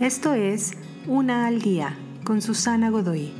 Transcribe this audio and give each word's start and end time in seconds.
Esto 0.00 0.34
es 0.34 0.72
Una 1.06 1.46
al 1.46 1.62
Día 1.62 1.96
con 2.22 2.42
Susana 2.42 2.90
Godoy. 2.90 3.32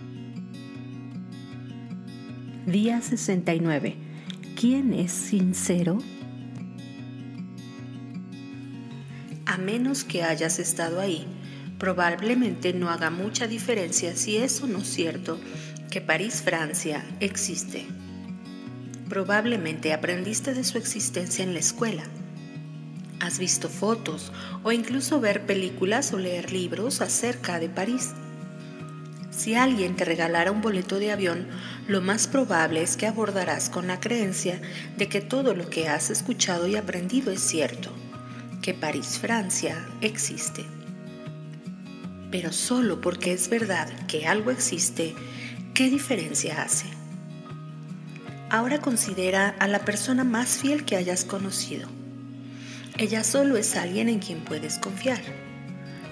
Día 2.64 3.02
69. 3.02 3.94
¿Quién 4.58 4.94
es 4.94 5.12
sincero? 5.12 5.98
A 9.44 9.58
menos 9.58 10.04
que 10.04 10.22
hayas 10.22 10.58
estado 10.58 10.98
ahí, 10.98 11.26
probablemente 11.78 12.72
no 12.72 12.88
haga 12.88 13.10
mucha 13.10 13.46
diferencia 13.46 14.16
si 14.16 14.38
es 14.38 14.62
o 14.62 14.66
no 14.66 14.80
cierto 14.80 15.38
que 15.90 16.00
París, 16.00 16.40
Francia, 16.42 17.04
existe. 17.20 17.84
Probablemente 19.10 19.92
aprendiste 19.92 20.54
de 20.54 20.64
su 20.64 20.78
existencia 20.78 21.44
en 21.44 21.52
la 21.52 21.60
escuela 21.60 22.04
Has 23.26 23.40
visto 23.40 23.68
fotos 23.68 24.30
o 24.62 24.70
incluso 24.70 25.18
ver 25.18 25.46
películas 25.46 26.12
o 26.12 26.16
leer 26.16 26.52
libros 26.52 27.00
acerca 27.00 27.58
de 27.58 27.68
París. 27.68 28.12
Si 29.32 29.56
alguien 29.56 29.96
te 29.96 30.04
regalara 30.04 30.52
un 30.52 30.62
boleto 30.62 31.00
de 31.00 31.10
avión, 31.10 31.48
lo 31.88 32.00
más 32.00 32.28
probable 32.28 32.82
es 32.82 32.96
que 32.96 33.08
abordarás 33.08 33.68
con 33.68 33.88
la 33.88 33.98
creencia 33.98 34.60
de 34.96 35.08
que 35.08 35.20
todo 35.20 35.54
lo 35.54 35.68
que 35.68 35.88
has 35.88 36.08
escuchado 36.08 36.68
y 36.68 36.76
aprendido 36.76 37.32
es 37.32 37.40
cierto, 37.40 37.90
que 38.62 38.74
París, 38.74 39.18
Francia, 39.18 39.84
existe. 40.02 40.64
Pero 42.30 42.52
solo 42.52 43.00
porque 43.00 43.32
es 43.32 43.48
verdad 43.48 43.88
que 44.06 44.28
algo 44.28 44.52
existe, 44.52 45.16
¿qué 45.74 45.90
diferencia 45.90 46.62
hace? 46.62 46.86
Ahora 48.50 48.80
considera 48.80 49.56
a 49.58 49.66
la 49.66 49.80
persona 49.80 50.22
más 50.22 50.58
fiel 50.58 50.84
que 50.84 50.94
hayas 50.94 51.24
conocido 51.24 51.88
ella 52.98 53.24
solo 53.24 53.56
es 53.56 53.76
alguien 53.76 54.08
en 54.08 54.20
quien 54.20 54.40
puedes 54.40 54.78
confiar. 54.78 55.20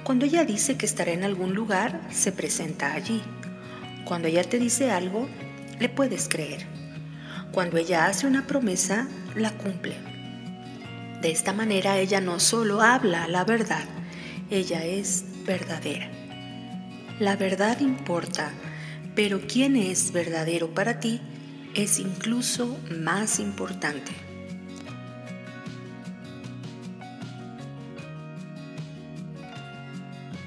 Cuando 0.05 0.27
ella 0.27 0.45
dice 0.45 0.77
que 0.77 0.85
estará 0.85 1.13
en 1.13 1.25
algún 1.25 1.55
lugar, 1.55 2.01
se 2.11 2.31
presenta 2.31 2.93
allí. 2.93 3.23
Cuando 4.05 4.29
ella 4.29 4.45
te 4.45 4.59
dice 4.59 4.91
algo, 4.91 5.29
le 5.81 5.89
puedes 5.89 6.29
creer. 6.29 6.67
Cuando 7.53 7.79
ella 7.79 8.07
hace 8.07 8.27
una 8.27 8.47
promesa, 8.47 9.09
la 9.35 9.51
cumple. 9.53 9.97
De 11.23 11.31
esta 11.31 11.55
manera 11.55 11.99
ella 11.99 12.21
no 12.21 12.39
solo 12.39 12.83
habla 12.83 13.29
la 13.29 13.45
verdad, 13.45 13.85
ella 14.51 14.85
es 14.85 15.25
verdadera. 15.47 16.11
La 17.19 17.37
verdad 17.37 17.81
importa, 17.81 18.53
pero 19.15 19.41
quién 19.47 19.77
es 19.77 20.13
verdadero 20.13 20.75
para 20.75 21.01
ti 21.01 21.23
es 21.75 21.99
incluso 21.99 22.79
más 22.91 23.41
importante. 23.41 24.34